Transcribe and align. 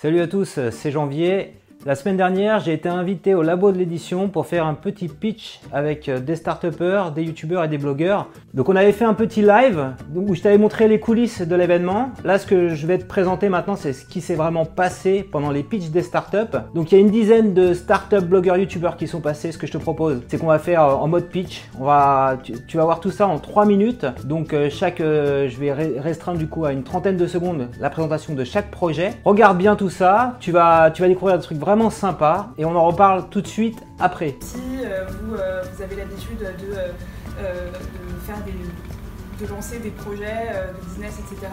Salut 0.00 0.20
à 0.20 0.28
tous, 0.28 0.60
c'est 0.70 0.92
Janvier. 0.92 1.54
La 1.86 1.94
semaine 1.94 2.16
dernière, 2.16 2.58
j'ai 2.58 2.72
été 2.72 2.88
invité 2.88 3.36
au 3.36 3.42
labo 3.42 3.70
de 3.70 3.78
l'édition 3.78 4.28
pour 4.28 4.46
faire 4.46 4.66
un 4.66 4.74
petit 4.74 5.06
pitch 5.06 5.60
avec 5.72 6.08
euh, 6.08 6.18
des 6.18 6.34
start 6.34 6.66
des 7.14 7.22
youtubeurs 7.22 7.62
et 7.62 7.68
des 7.68 7.78
blogueurs. 7.78 8.26
Donc 8.52 8.68
on 8.68 8.74
avait 8.74 8.90
fait 8.90 9.04
un 9.04 9.14
petit 9.14 9.42
live 9.42 9.92
où 10.12 10.34
je 10.34 10.42
t'avais 10.42 10.58
montré 10.58 10.88
les 10.88 10.98
coulisses 10.98 11.40
de 11.40 11.54
l'événement. 11.54 12.10
Là, 12.24 12.40
ce 12.40 12.46
que 12.46 12.70
je 12.70 12.86
vais 12.86 12.98
te 12.98 13.04
présenter 13.04 13.48
maintenant, 13.48 13.76
c'est 13.76 13.92
ce 13.92 14.04
qui 14.04 14.20
s'est 14.20 14.34
vraiment 14.34 14.64
passé 14.66 15.22
pendant 15.30 15.52
les 15.52 15.62
pitchs 15.62 15.90
des 15.90 16.02
startups. 16.02 16.58
Donc 16.74 16.90
il 16.90 16.96
y 16.96 16.98
a 16.98 17.00
une 17.00 17.12
dizaine 17.12 17.54
de 17.54 17.72
startups, 17.74 18.22
blogueurs, 18.22 18.56
youtubeurs 18.56 18.96
qui 18.96 19.06
sont 19.06 19.20
passés. 19.20 19.52
Ce 19.52 19.56
que 19.56 19.68
je 19.68 19.72
te 19.72 19.78
propose, 19.78 20.22
c'est 20.26 20.36
qu'on 20.36 20.48
va 20.48 20.58
faire 20.58 20.82
euh, 20.82 20.94
en 20.94 21.06
mode 21.06 21.28
pitch. 21.28 21.62
On 21.78 21.84
va, 21.84 22.38
tu, 22.42 22.76
vas 22.76 22.84
voir 22.84 22.98
tout 22.98 23.12
ça 23.12 23.28
en 23.28 23.38
3 23.38 23.66
minutes. 23.66 24.04
Donc 24.24 24.52
euh, 24.52 24.68
chaque, 24.68 24.98
je 24.98 25.56
vais 25.60 25.72
restreindre 25.72 26.38
du 26.38 26.48
coup 26.48 26.64
à 26.64 26.72
une 26.72 26.82
trentaine 26.82 27.16
de 27.16 27.26
secondes 27.28 27.68
la 27.78 27.88
présentation 27.88 28.34
de 28.34 28.42
chaque 28.42 28.72
projet. 28.72 29.12
Regarde 29.24 29.56
bien 29.56 29.76
tout 29.76 29.90
ça. 29.90 30.36
Tu 30.40 30.50
vas, 30.50 30.90
tu 30.90 31.02
vas 31.02 31.08
découvrir 31.08 31.38
des 31.38 31.44
trucs 31.44 31.58
vraiment 31.58 31.77
vraiment 31.78 31.90
sympa 31.90 32.50
et 32.58 32.64
on 32.64 32.74
en 32.74 32.84
reparle 32.84 33.28
tout 33.28 33.40
de 33.40 33.46
suite 33.46 33.78
après. 34.00 34.36
Si 34.40 34.58
euh, 34.82 35.06
vous, 35.06 35.36
euh, 35.36 35.62
vous, 35.62 35.82
avez 35.82 35.94
l'habitude 35.94 36.38
de, 36.40 36.74
euh, 36.74 37.70
de, 37.70 38.26
faire 38.26 38.42
des, 38.44 39.44
de 39.44 39.48
lancer 39.48 39.78
des 39.78 39.90
projets 39.90 40.48
de 40.74 40.84
business, 40.88 41.20
etc. 41.20 41.52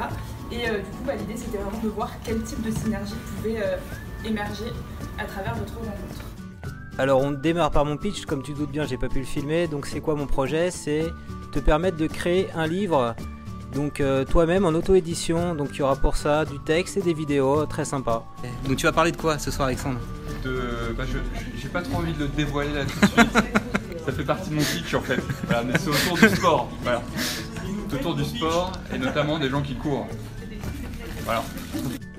Et 0.52 0.66
du 0.66 0.98
coup, 0.98 1.04
bah, 1.06 1.14
l'idée 1.16 1.38
c'était 1.38 1.60
vraiment 1.60 1.78
de 1.78 1.90
voir 1.90 2.10
quel 2.24 2.42
type 2.42 2.60
de 2.64 2.72
synergie 2.72 3.14
pouvait 3.36 3.62
émerger 4.26 4.72
à 5.20 5.26
travers 5.26 5.54
votre 5.54 5.76
rencontre. 5.76 6.24
Alors 6.98 7.22
on 7.22 7.30
démarre 7.30 7.70
par 7.70 7.86
mon 7.86 7.98
pitch, 7.98 8.26
comme 8.26 8.42
tu 8.42 8.54
doutes 8.54 8.72
bien 8.72 8.88
j'ai 8.88 8.98
pas 8.98 9.10
pu 9.10 9.20
le 9.20 9.26
filmer, 9.26 9.68
donc 9.68 9.86
c'est 9.86 10.02
quoi 10.02 10.16
mon 10.16 10.26
projet? 10.26 10.72
C'est 10.72 11.06
te 11.52 11.60
permettre 11.60 11.98
de 11.98 12.08
créer 12.08 12.50
un 12.56 12.66
livre 12.66 13.16
donc 13.76 14.00
euh, 14.00 14.24
toi-même 14.24 14.66
en 14.66 14.70
auto-édition, 14.70 15.54
donc 15.54 15.70
il 15.74 15.80
y 15.80 15.82
aura 15.82 15.98
pour 15.98 16.16
ça 16.16 16.46
du 16.46 16.60
texte 16.60 16.96
et 16.96 17.02
des 17.02 17.14
vidéos, 17.14 17.66
très 17.66 17.84
sympa. 17.84 18.24
Donc 18.68 18.78
tu 18.78 18.86
vas 18.86 18.94
parler 18.94 19.12
de 19.12 19.18
quoi 19.18 19.38
ce 19.38 19.52
soir 19.52 19.68
Alexandre? 19.68 20.00
De, 20.44 20.94
bah, 20.98 21.04
J'ai 21.58 21.68
pas 21.68 21.82
trop 21.82 21.98
envie 21.98 22.14
de 22.14 22.20
le 22.20 22.28
dévoiler 22.30 22.74
là 22.74 22.86
tout 22.86 23.00
de 23.00 23.06
suite. 23.06 23.34
ça 24.06 24.12
fait 24.14 24.24
partie 24.24 24.50
de 24.50 24.56
mon 24.56 24.62
pitch 24.62 24.94
en 24.94 25.02
fait. 25.02 25.20
mais 25.50 25.78
c'est 25.78 25.90
autour 25.90 26.18
du 26.18 26.36
sport. 26.36 26.70
Voilà. 26.84 27.02
Autour 27.94 28.16
du 28.16 28.24
sport 28.24 28.72
et 28.94 28.98
notamment 28.98 29.38
des 29.40 29.50
gens 29.50 29.62
qui 29.62 29.76
courent. 29.76 30.08
Voilà. 31.26 31.44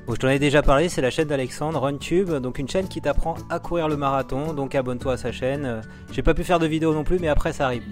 Bon, 0.06 0.14
je 0.14 0.20
t'en 0.20 0.28
ai 0.28 0.38
déjà 0.38 0.62
parlé, 0.62 0.88
c'est 0.88 1.00
la 1.00 1.10
chaîne 1.10 1.26
d'Alexandre, 1.26 1.80
RunTube, 1.80 2.30
donc 2.34 2.58
une 2.58 2.68
chaîne 2.68 2.86
qui 2.86 3.00
t'apprend 3.00 3.34
à 3.50 3.58
courir 3.58 3.88
le 3.88 3.96
marathon, 3.96 4.52
donc 4.52 4.74
abonne-toi 4.74 5.14
à 5.14 5.16
sa 5.16 5.32
chaîne. 5.32 5.82
J'ai 6.12 6.22
pas 6.22 6.34
pu 6.34 6.44
faire 6.44 6.58
de 6.58 6.66
vidéo 6.66 6.94
non 6.94 7.02
plus, 7.02 7.18
mais 7.18 7.28
après 7.28 7.52
ça 7.52 7.64
arrive. 7.64 7.82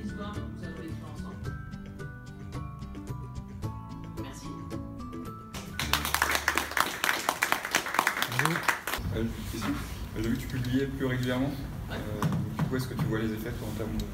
J'ai 9.15 10.29
vu 10.29 10.37
que 10.37 10.41
tu 10.41 10.47
publiais 10.47 10.87
plus 10.87 11.07
régulièrement. 11.07 11.51
Euh, 11.91 11.95
du 12.59 12.65
coup, 12.65 12.77
est-ce 12.77 12.89
que 12.89 12.95
tu 12.95 13.05
vois 13.05 13.19
les 13.19 13.33
effets 13.33 13.51
en 13.63 13.77
termes 13.77 13.97
de. 13.99 14.05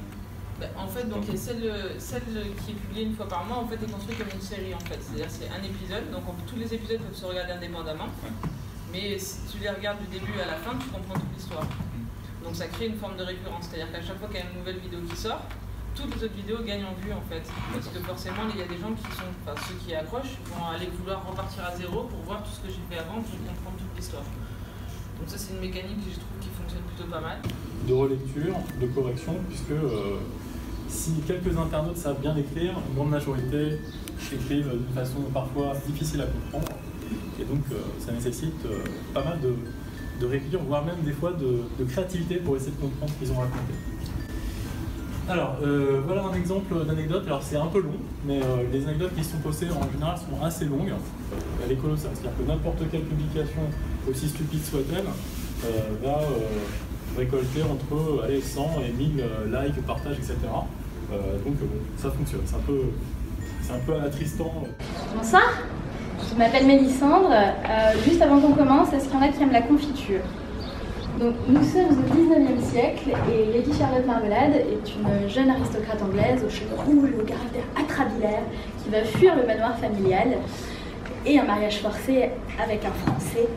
Bah, 0.61 0.67
en 0.77 0.87
fait, 0.87 1.09
donc 1.09 1.25
celle, 1.37 1.73
celle 1.99 2.23
qui 2.65 2.73
est 2.73 2.75
publiée 2.75 3.05
une 3.05 3.15
fois 3.15 3.29
par 3.29 3.45
mois, 3.45 3.59
en 3.59 3.67
fait, 3.67 3.77
est 3.77 3.91
construite 3.91 4.19
comme 4.19 4.29
une 4.35 4.41
série 4.41 4.75
en 4.75 4.81
fait. 4.81 4.99
C'est-à-dire 5.01 5.27
c'est 5.29 5.49
un 5.49 5.63
épisode, 5.63 6.11
donc 6.11 6.25
tous 6.47 6.57
les 6.57 6.75
épisodes 6.75 7.01
peuvent 7.01 7.17
se 7.17 7.25
regarder 7.25 7.53
indépendamment. 7.53 8.09
Mais 8.93 9.19
si 9.19 9.39
tu 9.51 9.59
les 9.59 9.71
regardes 9.71 10.01
du 10.01 10.19
début 10.19 10.39
à 10.43 10.47
la 10.47 10.57
fin, 10.57 10.77
tu 10.77 10.89
comprends 10.89 11.15
toute 11.15 11.33
l'histoire. 11.35 11.65
Mm. 11.65 12.45
Donc 12.45 12.57
ça 12.57 12.67
crée 12.67 12.87
une 12.87 12.97
forme 12.97 13.17
de 13.17 13.23
récurrence, 13.23 13.69
c'est-à-dire 13.71 13.93
qu'à 13.93 14.03
chaque 14.03 14.19
fois 14.19 14.29
qu'il 14.29 14.39
y 14.39 14.43
a 14.43 14.51
une 14.51 14.59
nouvelle 14.59 14.79
vidéo 14.79 14.99
qui 15.09 15.17
sort, 15.17 15.43
toutes 15.95 16.15
les 16.17 16.25
autres 16.25 16.35
vidéos 16.35 16.63
gagnent 16.65 16.87
en 16.87 16.95
vue 17.01 17.13
en 17.13 17.23
fait. 17.29 17.43
Parce 17.73 17.89
que 17.89 18.01
forcément, 18.01 18.49
il 18.53 18.59
y 18.59 18.63
a 18.63 18.67
des 18.67 18.79
gens 18.79 18.93
qui 18.93 19.05
sont, 19.17 19.31
enfin 19.45 19.55
ceux 19.69 19.75
qui 19.85 19.95
accrochent, 19.95 20.39
vont 20.47 20.67
aller 20.67 20.89
vouloir 20.99 21.27
repartir 21.27 21.65
à 21.65 21.77
zéro 21.77 22.05
pour 22.05 22.21
voir 22.21 22.43
tout 22.43 22.51
ce 22.51 22.61
que 22.67 22.69
j'ai 22.69 22.83
fait 22.91 23.01
avant, 23.01 23.23
pour 23.23 23.39
comprendre 23.39 23.79
toute 23.79 23.97
l'histoire. 23.97 24.25
Donc 25.21 25.29
ça 25.29 25.37
c'est 25.37 25.53
une 25.53 25.61
mécanique 25.61 25.99
que 26.05 26.11
je 26.11 26.17
trouve 26.17 26.39
qui 26.41 26.49
fonctionne 26.49 26.83
plutôt 26.83 27.11
pas 27.11 27.21
mal. 27.21 27.39
De 27.87 27.93
relecture, 27.93 28.55
de 28.81 28.87
correction, 28.87 29.37
puisque 29.49 29.71
euh, 29.71 30.17
si 30.89 31.13
quelques 31.27 31.57
internautes 31.57 31.99
savent 31.99 32.21
bien 32.21 32.35
écrire, 32.37 32.73
une 32.89 32.95
grande 32.95 33.11
majorité 33.11 33.79
écrivent 34.33 34.71
d'une 34.71 34.95
façon 34.95 35.21
parfois 35.33 35.75
difficile 35.87 36.23
à 36.23 36.27
comprendre. 36.27 36.73
Et 37.39 37.45
donc 37.45 37.65
euh, 37.71 37.77
ça 37.99 38.13
nécessite 38.13 38.65
euh, 38.65 38.79
pas 39.13 39.23
mal 39.23 39.39
de, 39.41 39.55
de 40.21 40.57
voire 40.67 40.85
même 40.85 41.03
des 41.05 41.13
fois 41.13 41.33
de 41.33 41.85
créativité 41.85 42.37
pour 42.37 42.57
essayer 42.57 42.73
de 42.73 42.81
comprendre 42.81 43.13
ce 43.13 43.19
qu'ils 43.19 43.33
ont 43.33 43.41
raconté. 43.41 43.75
Alors, 45.29 45.57
voilà 46.07 46.25
un 46.25 46.35
exemple 46.35 46.85
d'anecdote. 46.85 47.25
Alors, 47.27 47.43
c'est 47.43 47.57
un 47.57 47.67
peu 47.67 47.81
long, 47.81 47.99
mais 48.27 48.41
les 48.73 48.85
anecdotes 48.85 49.15
qui 49.17 49.25
sont 49.25 49.39
postées 49.39 49.67
en 49.67 49.91
général 49.93 50.17
sont 50.17 50.45
assez 50.45 50.65
longues. 50.65 50.93
Elle 51.65 51.73
est 51.73 51.77
colossale, 51.77 52.11
c'est-à-dire 52.15 52.39
que 52.39 52.51
n'importe 52.51 52.79
quelle 52.91 53.03
publication 53.03 53.61
aussi 54.09 54.29
stupide 54.29 54.65
soit-elle, 54.65 55.05
euh, 55.65 55.69
va 56.03 56.23
euh, 56.23 57.19
récolter 57.19 57.63
entre 57.63 58.25
allez, 58.25 58.41
100 58.41 58.81
et 58.89 58.93
1000 58.93 59.21
euh, 59.21 59.65
likes, 59.67 59.85
partages, 59.87 60.17
etc. 60.17 60.37
donc 61.45 61.57
ça 61.97 62.11
fonctionne. 62.11 62.43
C'est 62.47 62.57
un 62.57 62.61
peu, 62.61 62.81
c'est 63.63 63.73
un 63.73 63.79
peu 63.85 63.95
attristant. 63.95 64.53
Bonsoir, 65.17 65.43
je 66.31 66.39
m'appelle 66.39 66.67
Mélissandre. 66.67 67.31
juste 68.05 68.23
avant 68.23 68.41
qu'on 68.41 68.53
commence, 68.53 68.93
est-ce 68.93 69.07
qu'il 69.09 69.15
y 69.15 69.17
en 69.17 69.23
a 69.23 69.29
qui 69.29 69.43
aiment 69.43 69.53
la 69.53 69.63
confiture? 69.63 70.21
Donc, 71.19 71.35
nous 71.49 71.63
sommes 71.63 71.91
au 71.91 72.15
19e 72.15 72.61
siècle 72.63 73.11
et 73.31 73.53
Lady 73.53 73.73
Charlotte 73.77 74.07
Marmelade 74.07 74.55
est 74.55 74.95
une 74.95 75.29
jeune 75.29 75.51
aristocrate 75.51 76.01
anglaise 76.03 76.43
aux 76.45 76.49
cheveux 76.49 76.77
roux 76.77 77.07
et 77.07 77.21
au 77.21 77.25
caractère 77.25 77.65
atrabilaire 77.77 78.43
qui 78.83 78.91
va 78.91 79.03
fuir 79.05 79.37
le 79.37 79.47
manoir 79.47 79.79
familial 79.79 80.39
et 81.27 81.39
un 81.39 81.45
mariage 81.45 81.81
forcé 81.81 82.31
avec 82.63 82.85
un 82.85 82.93
Français. 83.07 83.49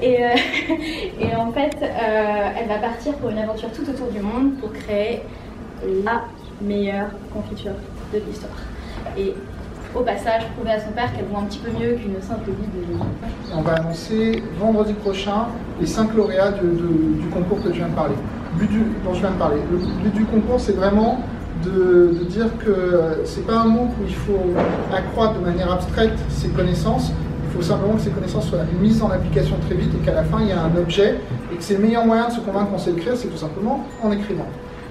Et, 0.00 0.24
euh, 0.24 1.36
en 1.38 1.52
fait, 1.52 1.76
euh, 1.82 2.50
elle 2.56 2.68
va 2.68 2.78
partir 2.78 3.14
pour 3.14 3.30
une 3.30 3.38
aventure 3.38 3.70
tout 3.72 3.88
autour 3.88 4.08
du 4.08 4.20
monde 4.20 4.58
pour 4.60 4.72
créer 4.72 5.22
la 6.04 6.24
meilleure 6.60 7.10
confiture 7.32 7.74
de 8.12 8.18
l'histoire. 8.26 8.58
Et 9.16 9.34
au 9.98 10.02
passage, 10.02 10.46
prouver 10.56 10.72
à 10.72 10.80
son 10.80 10.92
père 10.92 11.12
qu'elle 11.12 11.24
vaut 11.26 11.38
un 11.38 11.44
petit 11.44 11.58
peu 11.58 11.70
mieux 11.70 11.94
qu'une 11.94 12.20
simple 12.22 12.50
vie 12.50 12.66
de 12.66 13.54
On 13.54 13.62
va 13.62 13.74
annoncer 13.74 14.42
vendredi 14.58 14.92
prochain 14.92 15.46
les 15.80 15.86
cinq 15.86 16.14
lauréats 16.14 16.52
du 16.52 17.28
concours 17.32 17.62
que 17.62 17.68
de 17.68 17.94
parler. 17.94 18.14
But 18.54 18.70
dont 19.04 19.14
je 19.14 19.20
viens 19.20 19.30
de 19.30 19.38
parler. 19.38 19.60
Le 19.70 19.78
but 19.78 20.14
du 20.14 20.24
concours, 20.24 20.60
c'est 20.60 20.72
vraiment 20.72 21.20
de, 21.64 22.24
dire 22.28 22.46
que 22.64 23.22
c'est 23.24 23.46
pas 23.46 23.60
un 23.60 23.64
MOOC 23.64 23.88
où 23.88 24.04
il 24.06 24.14
faut 24.14 24.54
accroître 24.94 25.34
de 25.34 25.44
manière 25.44 25.72
abstraite 25.72 26.18
ses 26.28 26.48
connaissances, 26.48 27.12
il 27.44 27.56
faut 27.56 27.62
simplement 27.62 27.94
que 27.94 28.02
ces 28.02 28.10
connaissances 28.10 28.48
soient 28.48 28.64
mises 28.80 29.02
en 29.02 29.10
application 29.10 29.56
très 29.66 29.74
vite 29.74 29.90
et 29.94 30.04
qu'à 30.04 30.14
la 30.14 30.22
fin 30.22 30.38
il 30.40 30.48
y 30.48 30.52
a 30.52 30.62
un 30.62 30.76
objet 30.76 31.18
et 31.52 31.56
que 31.56 31.62
c'est 31.62 31.74
le 31.74 31.80
meilleur 31.80 32.04
moyen 32.04 32.28
de 32.28 32.32
se 32.32 32.40
convaincre 32.40 32.70
qu'on 32.70 32.78
sait 32.78 32.92
écrire, 32.92 33.16
c'est 33.16 33.28
tout 33.28 33.38
simplement 33.38 33.84
en 34.02 34.12
écrivant. 34.12 34.46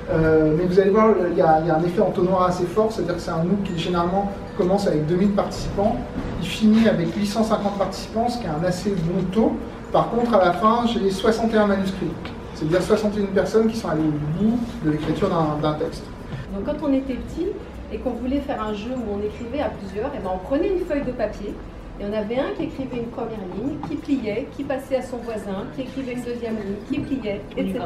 Euh, 0.10 0.56
mais 0.58 0.66
vous 0.66 0.80
allez 0.80 0.90
voir, 0.90 1.10
il 1.32 1.38
y, 1.38 1.42
a, 1.42 1.56
un 1.56 1.84
effet 1.84 2.02
entonnoir 2.02 2.44
assez 2.44 2.64
fort, 2.64 2.92
c'est-à-dire 2.92 3.16
que 3.16 3.22
c'est 3.22 3.32
un 3.32 3.44
MOOC 3.44 3.64
qui 3.64 3.78
généralement 3.78 4.32
commence 4.58 4.88
avec 4.88 5.06
2000 5.06 5.32
participants, 5.32 5.98
il 6.42 6.48
finit 6.48 6.88
avec 6.88 7.14
850 7.14 7.78
participants, 7.78 8.30
ce 8.30 8.38
qui 8.38 8.46
est 8.46 8.50
un 8.50 8.64
assez 8.66 8.92
bon 8.92 9.24
taux. 9.34 9.54
Par 9.92 10.10
contre, 10.10 10.34
à 10.36 10.46
la 10.46 10.54
fin, 10.54 10.86
j'ai 10.88 11.10
61 11.10 11.68
manuscrits, 11.68 12.12
c'est-à-dire 12.56 12.82
61 12.82 13.26
personnes 13.28 13.68
qui 13.68 13.78
sont 13.78 13.90
allées 13.90 14.02
au 14.02 14.42
bout 14.42 14.60
de 14.86 14.92
l'écriture 14.92 15.30
d'un 15.62 15.74
texte. 15.74 16.04
Donc 16.56 16.66
quand 16.66 16.88
on 16.88 16.94
était 16.94 17.16
petit 17.16 17.48
et 17.92 17.98
qu'on 17.98 18.12
voulait 18.12 18.40
faire 18.40 18.64
un 18.64 18.74
jeu 18.74 18.92
où 18.96 19.16
on 19.18 19.26
écrivait 19.26 19.62
à 19.62 19.70
plusieurs, 19.70 20.12
eh 20.16 20.20
ben 20.20 20.30
on 20.34 20.38
prenait 20.38 20.70
une 20.70 20.86
feuille 20.86 21.04
de 21.04 21.12
papier 21.12 21.54
et 22.00 22.04
on 22.04 22.14
avait 22.14 22.38
un 22.38 22.52
qui 22.56 22.64
écrivait 22.64 22.98
une 22.98 23.10
première 23.10 23.40
ligne, 23.56 23.78
qui 23.90 23.96
pliait, 23.96 24.48
qui 24.56 24.64
passait 24.64 24.98
à 24.98 25.02
son 25.02 25.18
voisin, 25.18 25.66
qui 25.76 25.82
écrivait 25.82 26.14
une 26.14 26.24
deuxième 26.24 26.56
ligne, 26.56 26.76
qui 26.90 27.00
pliait, 27.00 27.42
etc. 27.56 27.80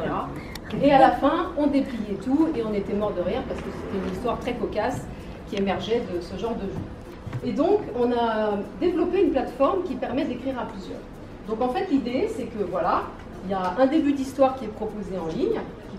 Et 0.82 0.92
à 0.92 0.98
la 0.98 1.12
fin, 1.12 1.52
on 1.56 1.66
dépliait 1.66 2.16
tout 2.22 2.48
et 2.54 2.62
on 2.62 2.72
était 2.72 2.94
mort 2.94 3.12
de 3.12 3.20
rire 3.20 3.42
parce 3.48 3.60
que 3.60 3.66
c'était 3.70 4.06
une 4.06 4.12
histoire 4.12 4.38
très 4.38 4.54
cocasse 4.54 5.06
qui 5.48 5.56
émergeait 5.56 6.02
de 6.14 6.20
ce 6.20 6.38
genre 6.38 6.54
de 6.54 6.62
jeu. 6.62 7.44
Et 7.44 7.52
donc, 7.52 7.80
on 7.98 8.12
a 8.12 8.58
développé 8.80 9.22
une 9.22 9.30
plateforme 9.30 9.82
qui 9.84 9.94
permet 9.94 10.24
d'écrire 10.24 10.58
à 10.58 10.66
plusieurs. 10.66 11.00
Donc 11.48 11.60
en 11.60 11.68
fait, 11.70 11.90
l'idée, 11.90 12.28
c'est 12.34 12.44
que 12.44 12.62
voilà, 12.70 13.02
il 13.44 13.50
y 13.50 13.54
a 13.54 13.74
un 13.78 13.86
début 13.86 14.12
d'histoire 14.12 14.54
qui 14.56 14.66
est 14.66 14.68
proposé 14.68 15.18
en 15.18 15.26
ligne, 15.26 15.58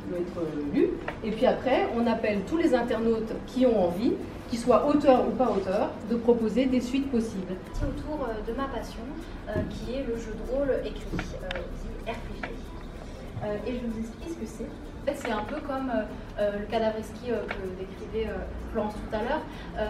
peut 0.09 0.17
être 0.17 0.73
lu. 0.73 0.89
Et 1.23 1.31
puis 1.31 1.45
après, 1.45 1.87
on 1.97 2.05
appelle 2.07 2.41
tous 2.47 2.57
les 2.57 2.73
internautes 2.73 3.33
qui 3.47 3.65
ont 3.65 3.87
envie, 3.87 4.13
qu'ils 4.53 4.61
soient 4.61 4.85
auteurs 4.85 5.27
ou 5.27 5.31
pas 5.31 5.49
auteurs, 5.49 5.89
de 6.11 6.15
proposer 6.15 6.67
des 6.67 6.79
suites 6.79 7.09
possibles. 7.09 7.55
Autour 7.81 8.27
euh, 8.27 8.47
de 8.47 8.55
ma 8.55 8.65
passion, 8.65 9.01
euh, 9.49 9.53
qui 9.71 9.95
est 9.95 10.03
le 10.03 10.15
jeu 10.15 10.31
de 10.31 10.53
rôle 10.53 10.69
écrit, 10.85 11.25
euh, 11.41 12.11
RPG. 12.11 12.51
et 13.67 13.73
je 13.73 13.87
vous 13.87 13.99
explique 13.99 14.29
ce 14.29 14.35
que 14.35 14.45
c'est? 14.45 14.69
En 15.01 15.05
fait, 15.05 15.17
c'est 15.17 15.31
un 15.31 15.43
peu 15.43 15.59
comme 15.67 15.91
le 16.39 16.65
cadavre 16.67 17.03
ski 17.03 17.27
que 17.27 17.79
décrivait 17.79 18.29
Florence 18.71 18.93
tout 18.93 19.15
à 19.15 19.19
l'heure, 19.19 19.41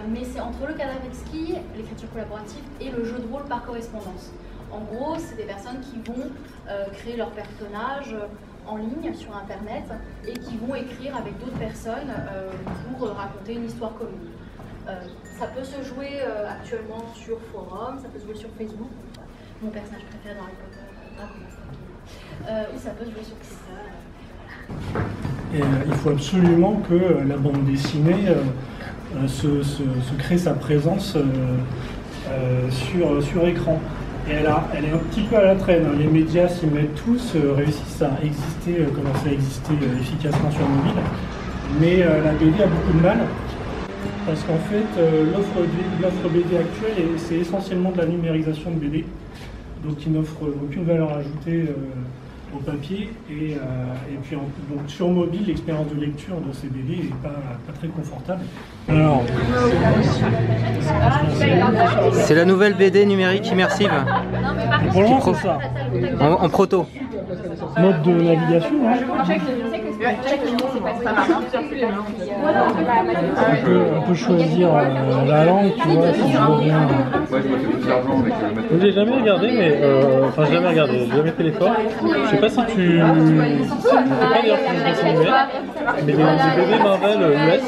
mais 0.10 0.24
c'est 0.24 0.40
entre 0.40 0.66
le 0.68 0.74
cadavre 0.74 1.02
ski, 1.12 1.56
l'écriture 1.76 2.12
collaborative, 2.12 2.64
et 2.82 2.90
le 2.90 3.04
jeu 3.06 3.20
de 3.20 3.32
rôle 3.32 3.44
par 3.44 3.64
correspondance. 3.64 4.32
En 4.72 4.80
gros, 4.80 5.18
c'est 5.20 5.36
des 5.36 5.44
personnes 5.44 5.82
qui 5.82 6.00
vont 6.10 6.32
créer 6.94 7.16
leur 7.16 7.30
personnage, 7.30 8.16
en 8.66 8.78
ligne 8.78 9.14
sur 9.14 9.36
Internet 9.36 9.84
et 10.26 10.34
qui 10.34 10.58
vont 10.58 10.74
écrire 10.74 11.16
avec 11.16 11.38
d'autres 11.40 11.60
personnes 11.60 12.12
pour 12.98 13.10
raconter 13.10 13.54
une 13.54 13.66
histoire 13.66 13.94
commune. 13.94 14.32
Euh, 14.88 14.92
ça 15.40 15.48
peut 15.48 15.64
se 15.64 15.82
jouer 15.88 16.20
euh, 16.22 16.50
actuellement 16.50 17.06
sur 17.16 17.38
forum, 17.52 17.98
ça 18.02 18.10
peut 18.10 18.20
se 18.20 18.26
jouer 18.26 18.36
sur 18.36 18.50
Facebook. 18.58 18.90
mon 19.62 19.70
personnage 19.70 20.02
préféré 20.10 20.36
dans 20.36 20.44
Harry 20.44 20.58
Potter. 20.60 20.84
Euh, 22.50 22.64
oui, 22.74 22.80
ça 22.84 22.90
peut 22.92 23.06
jouer 23.06 23.24
sur 23.24 23.36
euh, 25.56 25.84
il 25.88 25.94
faut 25.96 26.10
absolument 26.10 26.82
que 26.90 26.96
la 27.28 27.38
bande 27.38 27.64
dessinée 27.66 28.26
se, 29.28 29.62
se- 29.62 29.84
se 29.84 30.14
crée 30.18 30.38
sa 30.38 30.54
présence 30.54 31.16
sur, 32.72 33.22
écran. 33.48 33.80
Et 34.28 34.32
elle, 34.34 34.46
est 34.46 34.92
un 34.92 34.98
petit 34.98 35.22
peu 35.24 35.36
à 35.38 35.44
la 35.44 35.56
traîne. 35.56 35.86
hein. 35.86 35.96
Les 35.98 36.08
médias 36.08 36.48
s'y 36.48 36.66
mettent 36.66 36.96
tous, 36.96 37.36
réussissent 37.56 38.02
à 38.02 38.12
exister, 38.24 38.86
commencent 38.96 39.26
à 39.28 39.32
exister 39.32 39.74
efficacement 40.02 40.50
sur 40.52 40.68
mobile. 40.68 41.02
Mais 41.80 41.98
la 42.00 42.32
BD 42.34 42.64
a 42.64 42.68
beaucoup 42.68 42.98
de 42.98 43.02
mal. 43.04 43.20
Parce 44.26 44.42
qu'en 44.44 44.58
fait, 44.70 44.86
euh, 45.00 45.26
l'offre 45.34 46.30
BD 46.30 46.58
actuelle, 46.58 46.98
est- 46.98 47.18
c'est 47.18 47.36
essentiellement 47.36 47.92
de 47.92 47.98
la 47.98 48.06
numérisation 48.06 48.72
de 48.72 48.76
BD. 48.78 49.06
Donc 49.86 49.98
qui 49.98 50.10
n'offre 50.10 50.38
aucune 50.64 50.86
valeur 50.86 51.10
ajoutée 51.18 51.66
euh, 51.70 52.56
au 52.56 52.60
papier. 52.60 53.10
Et, 53.30 53.56
euh, 53.56 53.58
et 54.12 54.18
puis 54.24 54.36
en- 54.38 54.48
donc, 54.74 54.84
sur 54.88 55.10
mobile, 55.10 55.42
l'expérience 55.48 55.88
de 55.94 56.00
lecture 56.00 56.36
de 56.36 56.54
ces 56.54 56.68
BD 56.68 56.96
n'est 57.04 57.10
pas, 57.22 57.30
pas 57.68 57.74
très 57.78 57.88
confortable. 57.90 58.42
Alors, 58.88 59.24
C'est 62.14 62.36
la 62.36 62.46
nouvelle 62.46 62.76
BD 62.76 63.06
numérique 63.06 63.50
immersive 63.52 63.92
Qui 64.94 65.00
c'est 65.26 65.34
ça. 65.36 65.60
en, 66.22 66.46
en 66.46 66.50
proto. 66.50 66.86
Mode 67.78 68.02
de 68.04 68.12
navigation, 68.12 68.70
hein. 68.88 69.34
On, 72.36 73.66
peut, 73.66 73.82
on 73.98 74.02
peut 74.02 74.14
choisir 74.14 74.70
euh, 74.76 75.26
la 75.28 75.46
langue, 75.46 75.72
tu 75.82 75.88
vois, 75.90 76.14
si 76.14 76.32
je 76.32 76.38
reviens. 76.38 76.88
Ouais, 77.32 77.40
je 78.72 78.78
l'ai 78.78 78.92
jamais 78.92 79.16
regardé, 79.16 79.52
mais 79.52 79.80
euh, 79.82 80.28
enfin, 80.28 80.44
j'ai 80.48 80.54
jamais 80.54 80.68
regardé, 80.70 80.94
j'ai 81.10 81.16
jamais 81.18 81.32
fait 81.32 81.44
l'effort. 81.44 81.72
Je 82.26 82.30
sais 82.30 82.38
pas 82.38 82.50
si 82.50 82.66
tu. 82.74 83.00
Je 83.00 83.04
sais 83.04 83.96
pas 83.96 84.42
d'ailleurs 84.42 84.58
si 84.68 84.78
je 84.78 84.84
dessin 84.84 85.08
mais 86.06 86.14
les, 86.14 86.14
les 86.14 86.18
BD 86.18 86.84
Marvel 86.84 87.20
US, 87.22 87.64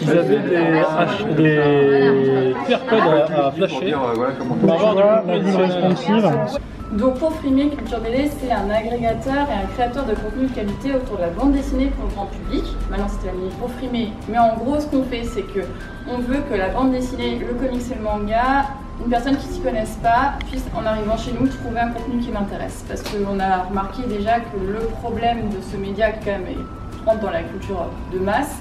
ils 0.00 0.10
avaient 0.10 0.38
des, 0.38 0.80
H- 0.80 1.34
des 1.36 2.54
QR 2.66 2.78
codes 2.88 3.00
à, 3.00 3.46
à 3.46 3.50
Pour 3.50 3.54
flasher 3.56 3.84
dire, 3.84 3.98
euh, 4.02 4.12
voilà 4.14 4.32
comment 4.38 4.54
pour 4.54 4.72
avoir 4.72 4.94
du 4.94 5.02
contenu 5.02 5.34
additionnel. 5.34 5.72
responsive. 5.82 6.58
Donc 6.92 7.18
pour 7.18 7.32
Frimer, 7.32 7.68
Culture 7.70 8.00
BD, 8.00 8.30
c'est 8.40 8.52
un 8.52 8.70
agrégateur 8.70 9.48
et 9.50 9.64
un 9.64 9.66
créateur 9.74 10.06
de 10.06 10.14
contenu 10.14 10.46
de 10.46 10.52
qualité 10.52 10.94
autour 10.94 11.16
de 11.16 11.22
la 11.22 11.30
bande 11.30 11.52
dessinée 11.52 11.86
pour 11.86 12.04
le 12.08 12.14
grand 12.14 12.26
public. 12.26 12.62
Maintenant 12.88 13.08
c'était 13.08 13.26
la 13.26 13.32
minute 13.32 13.54
pour 13.58 13.70
Frimer, 13.72 14.12
mais 14.28 14.38
en 14.38 14.54
gros 14.54 14.78
ce 14.78 14.86
qu'on 14.86 15.02
fait 15.02 15.24
c'est 15.24 15.42
que 15.42 15.60
on 16.08 16.18
veut 16.18 16.42
que 16.48 16.54
la 16.54 16.68
bande 16.68 16.92
dessinée, 16.92 17.40
le 17.40 17.54
comics 17.54 17.82
et 17.90 17.94
le 17.96 18.02
manga, 18.02 18.66
une 19.04 19.10
personne 19.10 19.36
qui 19.36 19.46
s'y 19.48 19.60
connaisse 19.60 19.98
pas 20.00 20.34
puisse 20.48 20.64
en 20.76 20.86
arrivant 20.86 21.16
chez 21.16 21.32
nous 21.32 21.48
trouver 21.48 21.80
un 21.80 21.88
contenu 21.88 22.20
qui 22.20 22.30
l'intéresse. 22.30 22.84
Parce 22.86 23.02
qu'on 23.02 23.40
a 23.40 23.64
remarqué 23.64 24.04
déjà 24.04 24.38
que 24.38 24.56
le 24.56 24.86
problème 25.02 25.48
de 25.48 25.60
ce 25.60 25.76
média 25.76 26.12
qui 26.12 26.24
quand 26.24 26.38
même 26.38 26.66
rentre 27.04 27.20
dans 27.20 27.30
la 27.30 27.42
culture 27.42 27.90
de 28.12 28.18
masse, 28.20 28.58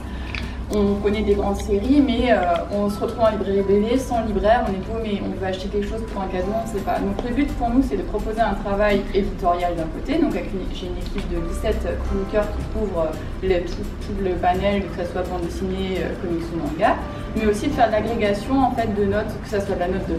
on 0.73 0.95
connaît 0.95 1.21
des 1.21 1.35
grandes 1.35 1.57
séries, 1.57 2.01
mais 2.05 2.31
euh, 2.31 2.37
on 2.71 2.89
se 2.89 2.99
retrouve 2.99 3.23
en 3.23 3.29
librairie 3.31 3.61
BD 3.61 3.97
sans 3.97 4.25
libraire, 4.25 4.65
on 4.67 4.73
est 4.73 4.85
paumé, 4.85 5.21
on 5.23 5.39
veut 5.39 5.45
acheter 5.45 5.67
quelque 5.67 5.87
chose 5.87 6.01
pour 6.11 6.21
un 6.21 6.27
cadeau, 6.27 6.51
on 6.53 6.67
ne 6.67 6.73
sait 6.73 6.83
pas. 6.83 6.99
Donc 6.99 7.23
le 7.27 7.35
but 7.35 7.51
pour 7.57 7.69
nous, 7.69 7.83
c'est 7.87 7.97
de 7.97 8.03
proposer 8.03 8.41
un 8.41 8.55
travail 8.55 9.01
éditorial 9.13 9.75
d'un 9.75 9.83
côté, 9.83 10.17
donc 10.17 10.33
j'ai 10.33 10.87
une 10.87 10.97
équipe 10.97 11.29
de 11.29 11.47
17 11.53 11.87
chroniqueurs 12.05 12.47
qui 12.51 12.63
couvrent 12.79 13.07
euh, 13.43 13.59
tout, 13.65 14.23
le 14.23 14.31
panel, 14.31 14.83
que 14.83 15.03
ce 15.03 15.11
soit 15.11 15.21
bande 15.23 15.41
dessinée, 15.41 15.99
euh, 15.99 16.13
comics 16.21 16.43
ou 16.53 16.57
manga, 16.57 16.95
mais 17.35 17.45
aussi 17.45 17.67
de 17.67 17.73
faire 17.73 17.87
de 17.87 17.93
l'agrégation 17.93 18.59
en 18.59 18.71
fait 18.71 18.93
de 18.95 19.05
notes, 19.05 19.33
que 19.43 19.49
ce 19.49 19.63
soit 19.63 19.75
de 19.75 19.79
la 19.79 19.87
note 19.87 20.07
de 20.07 20.15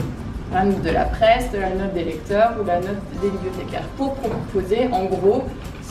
la 0.53 0.65
note 0.65 0.83
de 0.83 0.91
la 0.91 1.05
presse, 1.05 1.51
de 1.51 1.59
la 1.59 1.71
note 1.71 1.93
des 1.93 2.05
lecteurs 2.05 2.53
ou 2.61 2.65
la 2.65 2.77
note 2.77 3.03
des 3.21 3.29
bibliothécaires, 3.31 3.87
pour 3.97 4.15
proposer 4.15 4.89
en 4.93 5.07
gros 5.07 5.43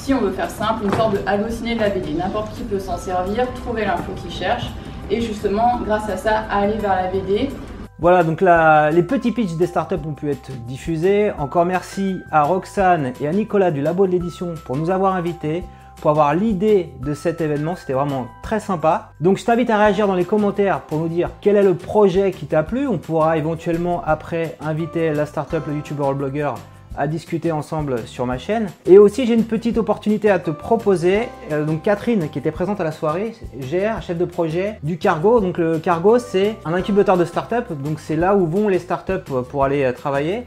si 0.05 0.13
on 0.13 0.21
veut 0.21 0.33
faire 0.33 0.51
simple, 0.51 0.83
une 0.83 0.93
sorte 0.93 1.13
de 1.13 1.19
halluciné 1.25 1.73
de 1.73 1.79
la 1.79 1.89
BD. 1.89 2.13
N'importe 2.13 2.53
qui 2.53 2.61
peut 2.61 2.77
s'en 2.77 2.95
servir, 2.95 3.51
trouver 3.55 3.85
l'info 3.85 4.11
qu'il 4.21 4.29
cherche, 4.29 4.65
et 5.09 5.19
justement, 5.19 5.79
grâce 5.83 6.07
à 6.07 6.15
ça, 6.15 6.43
aller 6.51 6.77
vers 6.77 6.95
la 6.95 7.07
BD. 7.07 7.49
Voilà, 7.97 8.23
donc 8.23 8.41
les 8.41 9.01
petits 9.01 9.31
pitchs 9.31 9.55
des 9.55 9.65
startups 9.65 9.95
ont 10.05 10.13
pu 10.13 10.29
être 10.29 10.51
diffusés. 10.67 11.31
Encore 11.39 11.65
merci 11.65 12.21
à 12.31 12.43
Roxane 12.43 13.13
et 13.19 13.27
à 13.27 13.31
Nicolas 13.31 13.71
du 13.71 13.81
Labo 13.81 14.05
de 14.05 14.11
l'édition 14.11 14.53
pour 14.65 14.77
nous 14.77 14.91
avoir 14.91 15.15
invités, 15.15 15.63
pour 15.99 16.11
avoir 16.11 16.35
l'idée 16.35 16.93
de 17.01 17.15
cet 17.15 17.41
événement. 17.41 17.75
C'était 17.75 17.93
vraiment 17.93 18.27
très 18.43 18.59
sympa. 18.59 19.09
Donc 19.21 19.39
je 19.39 19.45
t'invite 19.45 19.71
à 19.71 19.79
réagir 19.79 20.05
dans 20.05 20.13
les 20.13 20.25
commentaires 20.25 20.81
pour 20.81 20.99
nous 20.99 21.07
dire 21.07 21.31
quel 21.41 21.55
est 21.55 21.63
le 21.63 21.73
projet 21.73 22.29
qui 22.29 22.45
t'a 22.45 22.61
plu. 22.61 22.87
On 22.87 22.99
pourra 22.99 23.39
éventuellement 23.39 24.03
après 24.05 24.55
inviter 24.61 25.15
la 25.15 25.25
startup, 25.25 25.65
le 25.65 25.77
youtubeur, 25.77 26.11
le 26.11 26.17
blogueur 26.17 26.55
à 26.97 27.07
discuter 27.07 27.51
ensemble 27.51 28.07
sur 28.07 28.25
ma 28.25 28.37
chaîne. 28.37 28.69
Et 28.85 28.97
aussi, 28.97 29.25
j'ai 29.25 29.33
une 29.33 29.45
petite 29.45 29.77
opportunité 29.77 30.29
à 30.29 30.39
te 30.39 30.51
proposer. 30.51 31.29
Euh, 31.51 31.65
donc, 31.65 31.83
Catherine, 31.83 32.29
qui 32.29 32.39
était 32.39 32.51
présente 32.51 32.79
à 32.81 32.83
la 32.83 32.91
soirée, 32.91 33.33
gère, 33.59 34.01
chef 34.01 34.17
de 34.17 34.25
projet 34.25 34.79
du 34.83 34.97
Cargo. 34.97 35.39
Donc, 35.39 35.57
le 35.57 35.79
Cargo, 35.79 36.19
c'est 36.19 36.55
un 36.65 36.73
incubateur 36.73 37.17
de 37.17 37.25
start-up. 37.25 37.71
Donc, 37.83 37.99
c'est 37.99 38.15
là 38.15 38.35
où 38.35 38.45
vont 38.47 38.67
les 38.67 38.79
start-up 38.79 39.29
pour 39.49 39.63
aller 39.63 39.83
euh, 39.83 39.91
travailler. 39.91 40.43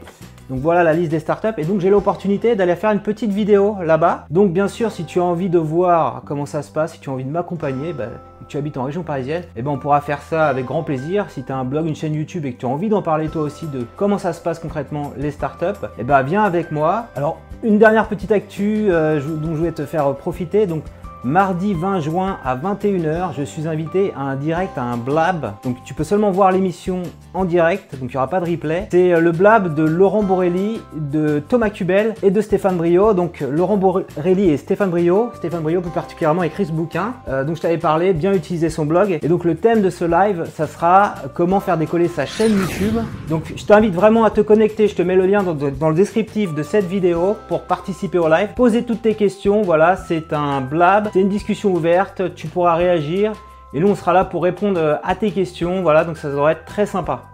Donc 0.49 0.59
voilà 0.59 0.83
la 0.83 0.93
liste 0.93 1.11
des 1.11 1.19
startups 1.19 1.47
et 1.57 1.63
donc 1.63 1.79
j'ai 1.79 1.89
l'opportunité 1.89 2.55
d'aller 2.55 2.75
faire 2.75 2.91
une 2.91 3.01
petite 3.01 3.31
vidéo 3.31 3.77
là-bas. 3.83 4.25
Donc 4.29 4.51
bien 4.51 4.67
sûr 4.67 4.91
si 4.91 5.05
tu 5.05 5.19
as 5.19 5.23
envie 5.23 5.49
de 5.49 5.59
voir 5.59 6.23
comment 6.25 6.45
ça 6.47 6.63
se 6.63 6.71
passe, 6.71 6.93
si 6.93 6.99
tu 6.99 7.09
as 7.09 7.13
envie 7.13 7.23
de 7.23 7.29
m'accompagner, 7.29 7.93
bah, 7.93 8.05
tu 8.47 8.57
habites 8.57 8.77
en 8.77 8.83
région 8.83 9.03
parisienne, 9.03 9.43
et 9.55 9.61
ben 9.61 9.69
on 9.69 9.77
pourra 9.77 10.01
faire 10.01 10.23
ça 10.23 10.47
avec 10.47 10.65
grand 10.65 10.81
plaisir. 10.81 11.29
Si 11.29 11.43
tu 11.43 11.51
as 11.51 11.55
un 11.55 11.65
blog, 11.65 11.85
une 11.85 11.95
chaîne 11.95 12.15
YouTube 12.15 12.45
et 12.45 12.53
que 12.53 12.59
tu 12.59 12.65
as 12.65 12.69
envie 12.69 12.89
d'en 12.89 13.03
parler 13.03 13.29
toi 13.29 13.43
aussi 13.43 13.67
de 13.67 13.85
comment 13.95 14.17
ça 14.17 14.33
se 14.33 14.41
passe 14.41 14.57
concrètement 14.57 15.13
les 15.17 15.29
startups, 15.29 15.85
et 15.99 16.03
ben 16.03 16.23
viens 16.23 16.43
avec 16.43 16.71
moi. 16.71 17.05
Alors 17.15 17.37
une 17.61 17.77
dernière 17.77 18.07
petite 18.07 18.31
actu 18.31 18.87
euh, 18.89 19.19
dont 19.19 19.51
je 19.51 19.57
voulais 19.57 19.71
te 19.71 19.85
faire 19.85 20.15
profiter. 20.15 20.65
Donc 20.65 20.83
Mardi 21.25 21.73
20 21.73 21.99
juin 21.99 22.37
à 22.45 22.55
21h, 22.55 23.33
je 23.37 23.43
suis 23.43 23.67
invité 23.67 24.13
à 24.15 24.21
un 24.21 24.35
direct, 24.37 24.77
à 24.77 24.83
un 24.83 24.95
blab. 24.95 25.51
Donc 25.65 25.75
tu 25.83 25.93
peux 25.93 26.05
seulement 26.05 26.31
voir 26.31 26.53
l'émission 26.53 27.03
en 27.33 27.43
direct, 27.43 27.99
donc 27.99 28.11
il 28.11 28.13
n'y 28.13 28.17
aura 28.17 28.29
pas 28.29 28.39
de 28.39 28.49
replay. 28.49 28.87
C'est 28.89 29.11
euh, 29.11 29.19
le 29.19 29.33
blab 29.33 29.75
de 29.75 29.83
Laurent 29.83 30.23
Borelli, 30.23 30.79
de 30.95 31.39
Thomas 31.39 31.71
Cubel 31.71 32.15
et 32.23 32.31
de 32.31 32.39
Stéphane 32.39 32.77
Brio. 32.77 33.13
Donc 33.13 33.41
Laurent 33.41 33.75
Borelli 33.75 34.49
et 34.49 34.55
Stéphane 34.55 34.89
Brio, 34.89 35.31
Stéphane 35.35 35.61
Brio 35.61 35.81
plus 35.81 35.91
particulièrement 35.91 36.43
écrit 36.43 36.65
ce 36.65 36.71
bouquin. 36.71 37.15
Euh, 37.27 37.43
donc 37.43 37.57
je 37.57 37.63
t'avais 37.63 37.77
parlé, 37.77 38.13
bien 38.13 38.31
utiliser 38.33 38.69
son 38.69 38.85
blog. 38.85 39.19
Et 39.21 39.27
donc 39.27 39.43
le 39.43 39.55
thème 39.55 39.81
de 39.81 39.89
ce 39.89 40.05
live, 40.05 40.45
ça 40.55 40.67
sera 40.67 41.15
comment 41.33 41.59
faire 41.59 41.77
décoller 41.77 42.07
sa 42.07 42.25
chaîne 42.25 42.53
YouTube. 42.53 42.95
Donc 43.27 43.51
je 43.57 43.65
t'invite 43.65 43.93
vraiment 43.93 44.23
à 44.23 44.29
te 44.29 44.39
connecter, 44.39 44.87
je 44.87 44.95
te 44.95 45.01
mets 45.01 45.17
le 45.17 45.25
lien 45.25 45.43
dans, 45.43 45.53
dans 45.53 45.89
le 45.89 45.95
descriptif 45.95 46.53
de 46.53 46.63
cette 46.63 46.85
vidéo 46.85 47.35
pour 47.49 47.63
participer 47.63 48.19
au 48.19 48.29
live. 48.29 48.47
Poser 48.55 48.83
toutes 48.83 49.01
tes 49.01 49.15
questions, 49.15 49.63
voilà, 49.63 49.97
c'est 49.97 50.31
un 50.31 50.61
blab, 50.61 51.08
c'est 51.13 51.21
une 51.21 51.29
discussion 51.29 51.73
ouverte, 51.73 52.35
tu 52.35 52.47
pourras 52.47 52.75
réagir. 52.75 53.33
Et 53.73 53.79
nous 53.79 53.87
on 53.87 53.95
sera 53.95 54.13
là 54.13 54.25
pour 54.25 54.43
répondre 54.43 54.99
à 55.03 55.15
tes 55.15 55.31
questions, 55.31 55.81
voilà, 55.81 56.03
donc 56.03 56.17
ça 56.17 56.29
devrait 56.29 56.53
être 56.53 56.65
très 56.65 56.85
sympa. 56.85 57.28